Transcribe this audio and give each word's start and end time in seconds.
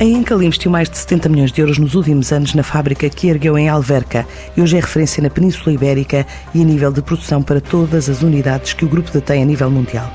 A 0.00 0.04
Encal 0.04 0.42
investiu 0.42 0.70
mais 0.70 0.88
de 0.88 0.96
70 0.96 1.28
milhões 1.28 1.52
de 1.52 1.60
euros 1.60 1.76
nos 1.76 1.94
últimos 1.94 2.32
anos 2.32 2.54
na 2.54 2.62
fábrica 2.62 3.10
que 3.10 3.28
ergueu 3.28 3.58
em 3.58 3.68
Alverca 3.68 4.26
e 4.56 4.62
hoje 4.62 4.78
é 4.78 4.80
referência 4.80 5.22
na 5.22 5.28
Península 5.28 5.74
Ibérica 5.74 6.26
e 6.54 6.62
a 6.62 6.64
nível 6.64 6.90
de 6.90 7.02
produção 7.02 7.42
para 7.42 7.60
todas 7.60 8.08
as 8.08 8.22
unidades 8.22 8.72
que 8.72 8.86
o 8.86 8.88
grupo 8.88 9.10
detém 9.10 9.42
a 9.42 9.44
nível 9.44 9.70
mundial. 9.70 10.10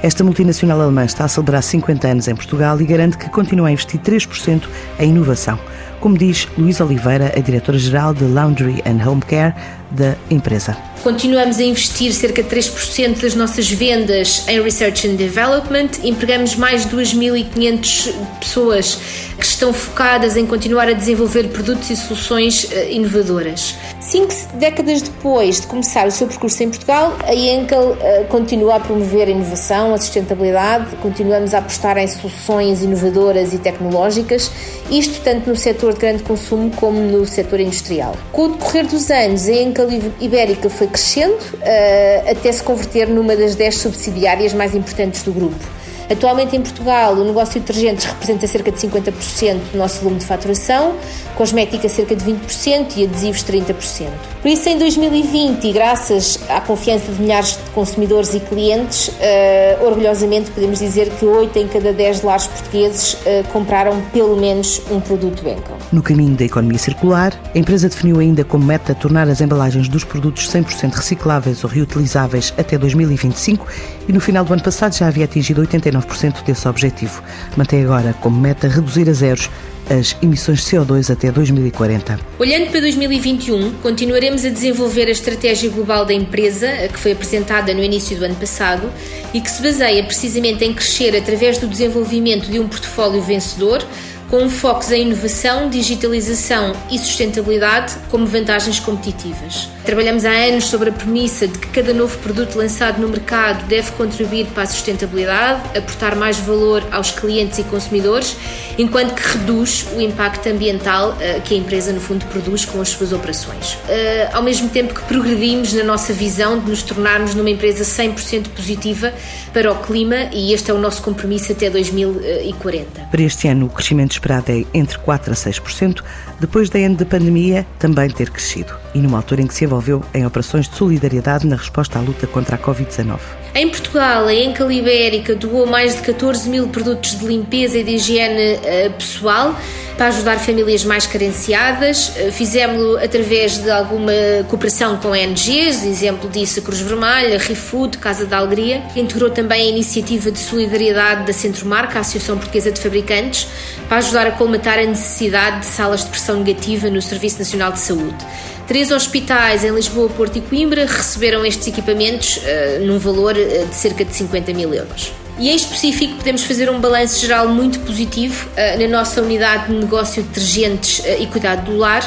Esta 0.00 0.22
multinacional 0.22 0.80
alemã 0.80 1.04
está 1.04 1.24
a 1.24 1.28
celebrar 1.28 1.60
50 1.60 2.06
anos 2.06 2.28
em 2.28 2.36
Portugal 2.36 2.80
e 2.80 2.84
garante 2.84 3.18
que 3.18 3.28
continua 3.28 3.66
a 3.66 3.72
investir 3.72 3.98
3% 4.00 4.68
em 5.00 5.10
inovação, 5.10 5.58
como 6.00 6.16
diz 6.16 6.48
Luís 6.56 6.80
Oliveira, 6.80 7.32
a 7.36 7.40
diretora-geral 7.40 8.14
de 8.14 8.24
Laundry 8.24 8.82
and 8.86 9.06
Home 9.06 9.22
Care 9.22 9.54
da 9.90 10.16
empresa. 10.30 10.76
Continuamos 11.02 11.58
a 11.58 11.62
investir 11.62 12.12
cerca 12.12 12.42
de 12.42 12.48
3% 12.48 13.20
das 13.20 13.34
nossas 13.34 13.70
vendas 13.70 14.44
em 14.48 14.60
Research 14.60 15.06
and 15.06 15.14
Development. 15.14 15.90
Empregamos 16.02 16.56
mais 16.56 16.84
de 16.84 16.96
2.500 16.96 18.12
pessoas 18.40 18.98
que 19.38 19.44
estão 19.44 19.72
focadas 19.72 20.36
em 20.36 20.44
continuar 20.44 20.88
a 20.88 20.92
desenvolver 20.92 21.48
produtos 21.48 21.90
e 21.90 21.96
soluções 21.96 22.66
eh, 22.72 22.92
inovadoras. 22.92 23.76
Cinco 24.08 24.32
décadas 24.54 25.02
depois 25.02 25.60
de 25.60 25.66
começar 25.66 26.06
o 26.06 26.12
seu 26.12 26.28
percurso 26.28 26.62
em 26.62 26.68
Portugal, 26.68 27.16
a 27.24 27.34
Enkel 27.34 27.90
uh, 27.90 28.24
continua 28.28 28.76
a 28.76 28.80
promover 28.80 29.26
a 29.26 29.32
inovação, 29.32 29.92
a 29.92 29.98
sustentabilidade, 29.98 30.94
continuamos 31.02 31.52
a 31.52 31.58
apostar 31.58 31.98
em 31.98 32.06
soluções 32.06 32.84
inovadoras 32.84 33.52
e 33.52 33.58
tecnológicas, 33.58 34.48
isto 34.92 35.20
tanto 35.24 35.50
no 35.50 35.56
setor 35.56 35.94
de 35.94 35.98
grande 35.98 36.22
consumo 36.22 36.70
como 36.76 37.00
no 37.00 37.26
setor 37.26 37.58
industrial. 37.58 38.14
Com 38.30 38.42
o 38.42 38.48
decorrer 38.50 38.86
dos 38.86 39.10
anos, 39.10 39.48
a 39.48 39.52
Enkel 39.52 39.88
Ibérica 40.20 40.70
foi 40.70 40.86
crescendo 40.86 41.40
uh, 41.54 42.30
até 42.30 42.52
se 42.52 42.62
converter 42.62 43.08
numa 43.08 43.34
das 43.34 43.56
10 43.56 43.76
subsidiárias 43.76 44.52
mais 44.52 44.72
importantes 44.72 45.24
do 45.24 45.32
grupo. 45.32 45.66
Atualmente 46.08 46.54
em 46.54 46.62
Portugal, 46.62 47.14
o 47.14 47.24
negócio 47.24 47.54
de 47.54 47.66
detergentes 47.66 48.04
representa 48.04 48.46
cerca 48.46 48.70
de 48.70 48.78
50% 48.78 49.72
do 49.72 49.78
nosso 49.78 50.00
volume 50.00 50.20
de 50.20 50.24
faturação, 50.24 50.94
cosmética 51.34 51.88
cerca 51.88 52.14
de 52.14 52.24
20% 52.24 52.96
e 52.96 53.04
adesivos 53.04 53.42
30%. 53.42 54.08
Por 54.40 54.48
isso, 54.48 54.68
em 54.68 54.78
2020, 54.78 55.64
e 55.64 55.72
graças 55.72 56.38
à 56.48 56.60
confiança 56.60 57.10
de 57.10 57.20
milhares 57.20 57.52
de 57.56 57.70
consumidores 57.70 58.34
e 58.34 58.40
clientes, 58.40 59.08
uh, 59.08 59.84
orgulhosamente 59.84 60.50
podemos 60.52 60.78
dizer 60.78 61.10
que 61.18 61.26
8 61.26 61.58
em 61.58 61.66
cada 61.66 61.92
10 61.92 62.22
lares 62.22 62.46
portugueses 62.46 63.14
uh, 63.14 63.44
compraram 63.52 64.00
pelo 64.12 64.36
menos 64.36 64.80
um 64.90 65.00
produto 65.00 65.40
Enkel. 65.40 65.76
No 65.92 66.02
caminho 66.02 66.36
da 66.36 66.44
economia 66.44 66.78
circular, 66.78 67.32
a 67.52 67.58
empresa 67.58 67.88
definiu 67.88 68.20
ainda 68.20 68.44
como 68.44 68.64
meta 68.64 68.94
tornar 68.94 69.28
as 69.28 69.40
embalagens 69.40 69.88
dos 69.88 70.04
produtos 70.04 70.48
100% 70.48 70.94
recicláveis 70.94 71.64
ou 71.64 71.70
reutilizáveis 71.70 72.54
até 72.56 72.78
2025 72.78 73.66
e 74.08 74.12
no 74.12 74.20
final 74.20 74.44
do 74.44 74.52
ano 74.52 74.62
passado 74.62 74.94
já 74.94 75.08
havia 75.08 75.24
atingido 75.24 75.60
89 75.60 75.95
99% 76.00 76.44
desse 76.44 76.68
objetivo. 76.68 77.22
Mantém 77.56 77.84
agora 77.84 78.14
como 78.14 78.40
meta 78.40 78.68
reduzir 78.68 79.08
a 79.08 79.12
zeros 79.12 79.50
as 79.88 80.16
emissões 80.22 80.64
de 80.64 80.66
CO2 80.66 81.12
até 81.12 81.30
2040. 81.30 82.18
Olhando 82.38 82.70
para 82.70 82.80
2021, 82.80 83.74
continuaremos 83.82 84.44
a 84.44 84.48
desenvolver 84.48 85.06
a 85.06 85.10
estratégia 85.10 85.70
global 85.70 86.04
da 86.04 86.12
empresa, 86.12 86.68
que 86.92 86.98
foi 86.98 87.12
apresentada 87.12 87.72
no 87.72 87.82
início 87.82 88.16
do 88.16 88.24
ano 88.24 88.36
passado 88.36 88.90
e 89.32 89.40
que 89.40 89.50
se 89.50 89.62
baseia 89.62 90.02
precisamente 90.02 90.64
em 90.64 90.72
crescer 90.72 91.16
através 91.16 91.58
do 91.58 91.66
desenvolvimento 91.66 92.50
de 92.50 92.58
um 92.58 92.68
portfólio 92.68 93.20
vencedor 93.22 93.84
com 94.28 94.48
focos 94.50 94.90
em 94.90 95.02
inovação, 95.02 95.68
digitalização 95.68 96.72
e 96.90 96.98
sustentabilidade 96.98 97.94
como 98.10 98.26
vantagens 98.26 98.80
competitivas. 98.80 99.68
Trabalhamos 99.84 100.24
há 100.24 100.30
anos 100.30 100.64
sobre 100.64 100.90
a 100.90 100.92
premissa 100.92 101.46
de 101.46 101.58
que 101.58 101.68
cada 101.68 101.94
novo 101.94 102.18
produto 102.18 102.56
lançado 102.56 103.00
no 103.00 103.08
mercado 103.08 103.66
deve 103.66 103.92
contribuir 103.92 104.46
para 104.46 104.64
a 104.64 104.66
sustentabilidade, 104.66 105.78
aportar 105.78 106.16
mais 106.16 106.38
valor 106.38 106.82
aos 106.90 107.12
clientes 107.12 107.58
e 107.58 107.64
consumidores, 107.64 108.36
enquanto 108.76 109.14
que 109.14 109.38
reduz 109.38 109.75
o 109.94 110.00
impacto 110.00 110.48
ambiental 110.48 111.16
eh, 111.20 111.40
que 111.44 111.54
a 111.54 111.58
empresa, 111.58 111.92
no 111.92 112.00
fundo, 112.00 112.24
produz 112.26 112.64
com 112.64 112.80
as 112.80 112.88
suas 112.88 113.12
operações. 113.12 113.78
Eh, 113.88 114.28
ao 114.32 114.42
mesmo 114.42 114.68
tempo 114.68 114.94
que 114.94 115.02
progredimos 115.02 115.72
na 115.72 115.82
nossa 115.82 116.12
visão 116.12 116.58
de 116.58 116.70
nos 116.70 116.82
tornarmos 116.82 117.34
numa 117.34 117.50
empresa 117.50 117.84
100% 117.84 118.48
positiva 118.48 119.12
para 119.52 119.72
o 119.72 119.76
clima 119.76 120.28
e 120.32 120.52
este 120.52 120.70
é 120.70 120.74
o 120.74 120.78
nosso 120.78 121.02
compromisso 121.02 121.52
até 121.52 121.68
2040. 121.70 123.02
Para 123.10 123.22
este 123.22 123.48
ano, 123.48 123.66
o 123.66 123.68
crescimento 123.68 124.12
esperado 124.12 124.52
é 124.52 124.64
entre 124.72 124.98
4% 124.98 125.28
a 125.28 125.34
6%, 125.34 126.02
depois 126.40 126.70
da 126.70 126.78
ano 126.78 126.96
de 126.96 127.04
pandemia 127.04 127.66
também 127.78 128.08
ter 128.10 128.30
crescido, 128.30 128.74
e 128.96 129.00
numa 129.02 129.18
altura 129.18 129.42
em 129.42 129.46
que 129.46 129.54
se 129.54 129.64
envolveu 129.64 130.02
em 130.14 130.24
operações 130.24 130.66
de 130.66 130.74
solidariedade 130.74 131.46
na 131.46 131.56
resposta 131.56 131.98
à 131.98 132.02
luta 132.02 132.26
contra 132.26 132.56
a 132.56 132.58
Covid-19. 132.58 133.18
Em 133.54 133.68
Portugal, 133.68 134.26
a 134.26 134.34
Encal 134.34 134.72
Ibérica 134.72 135.34
doou 135.34 135.66
mais 135.66 135.96
de 135.96 136.02
14 136.02 136.48
mil 136.48 136.68
produtos 136.68 137.18
de 137.18 137.26
limpeza 137.26 137.76
e 137.76 137.84
de 137.84 137.90
higiene 137.92 138.54
uh, 138.54 138.92
pessoal 138.92 139.54
para 139.96 140.08
ajudar 140.08 140.38
famílias 140.38 140.84
mais 140.84 141.06
carenciadas. 141.06 142.08
Uh, 142.08 142.32
Fizemos-lo 142.32 142.96
através 142.98 143.58
de 143.58 143.70
alguma 143.70 144.12
cooperação 144.48 144.96
com 144.96 145.08
ONGs, 145.08 145.84
exemplo 145.84 146.28
disso 146.30 146.60
a 146.60 146.62
Cruz 146.62 146.80
Vermelha, 146.80 147.38
ReFood, 147.38 147.98
Casa 147.98 148.24
da 148.24 148.38
Alegria. 148.38 148.82
Integrou 148.94 149.28
também 149.30 149.68
a 149.68 149.70
iniciativa 149.70 150.30
de 150.30 150.38
solidariedade 150.38 151.26
da 151.26 151.32
Centro 151.34 151.66
Marca, 151.66 151.98
a 151.98 152.00
Associação 152.00 152.36
Portuguesa 152.36 152.72
de 152.72 152.80
Fabricantes, 152.80 153.46
para 153.88 153.98
ajudar 153.98 154.26
a 154.26 154.32
colmatar 154.32 154.78
a 154.78 154.84
necessidade 154.84 155.60
de 155.60 155.66
salas 155.66 156.04
de 156.04 156.10
pressão 156.10 156.38
negativa 156.38 156.88
no 156.88 157.00
Serviço 157.02 157.38
Nacional 157.38 157.72
de 157.72 157.80
Saúde. 157.80 158.24
Três 158.66 158.90
hospitais 158.90 159.62
em 159.62 159.70
Lisboa, 159.70 160.08
Porto 160.08 160.38
e 160.38 160.40
Coimbra 160.40 160.86
receberam 160.86 161.46
estes 161.46 161.68
equipamentos 161.68 162.38
uh, 162.38 162.84
num 162.84 162.98
valor 162.98 163.36
uh, 163.36 163.66
de 163.66 163.74
cerca 163.74 164.04
de 164.04 164.12
50 164.12 164.52
mil 164.52 164.74
euros. 164.74 165.12
E 165.38 165.50
em 165.50 165.54
específico 165.54 166.16
podemos 166.16 166.42
fazer 166.42 166.68
um 166.68 166.80
balanço 166.80 167.20
geral 167.20 167.48
muito 167.48 167.78
positivo 167.80 168.48
uh, 168.48 168.80
na 168.80 168.88
nossa 168.88 169.22
unidade 169.22 169.68
de 169.68 169.78
negócio 169.78 170.20
de 170.20 170.28
detergentes 170.30 171.00
e 171.20 171.26
cuidado 171.26 171.70
do 171.70 171.76
lar, 171.76 172.02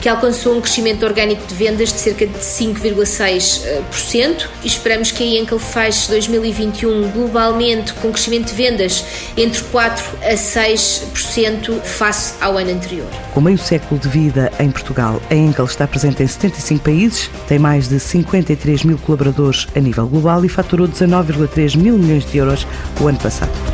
que 0.00 0.08
alcançou 0.08 0.56
um 0.56 0.60
crescimento 0.60 1.04
orgânico 1.04 1.46
de 1.46 1.54
vendas 1.54 1.92
de 1.92 1.98
cerca 1.98 2.26
de 2.26 2.38
5,6% 2.38 4.46
e 4.62 4.66
esperamos 4.66 5.10
que 5.10 5.22
a 5.22 5.40
Enkel 5.40 5.58
feche 5.58 6.08
2021 6.08 7.10
globalmente 7.10 7.92
com 7.94 8.10
crescimento 8.10 8.48
de 8.48 8.54
vendas 8.54 9.04
entre 9.36 9.62
4 9.64 10.04
a 10.22 10.34
6% 10.34 11.80
face 11.82 12.34
ao 12.40 12.56
ano 12.56 12.70
anterior. 12.70 13.06
Com 13.32 13.40
meio 13.40 13.58
século 13.58 14.00
de 14.00 14.08
vida 14.08 14.52
em 14.58 14.70
Portugal, 14.70 15.20
a 15.30 15.34
Enkel 15.34 15.64
está 15.64 15.86
presente 15.86 16.22
em 16.22 16.26
75 16.26 16.84
países, 16.84 17.30
tem 17.48 17.58
mais 17.58 17.88
de 17.88 17.98
53 17.98 18.84
mil 18.84 18.98
colaboradores 18.98 19.66
a 19.74 19.80
nível 19.80 20.06
global 20.06 20.44
e 20.44 20.48
faturou 20.48 20.86
19,3 20.86 21.76
mil 21.76 21.98
milhões 21.98 22.24
de 22.24 22.38
euros 22.38 22.66
o 23.00 23.08
ano 23.08 23.18
passado. 23.18 23.73